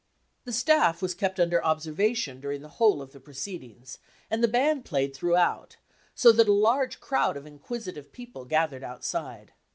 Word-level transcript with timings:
"The 0.45 0.51
staff 0.51 0.99
was 1.03 1.13
kept 1.13 1.39
under 1.39 1.63
observation 1.63 2.39
during 2.41 2.63
the 2.63 2.67
whole 2.79 3.03
of 3.03 3.11
the 3.11 3.19
proceedings, 3.19 3.99
and 4.31 4.43
the 4.43 4.47
band 4.47 4.83
played 4.83 5.13
throughout, 5.13 5.75
so 6.15 6.31
that 6.31 6.47
a 6.47 6.51
large 6.53 6.99
crowd 6.99 7.37
of 7.37 7.45
inquisitive 7.45 8.11
people 8.11 8.45
gathered 8.45 8.83
outside. 8.83 9.53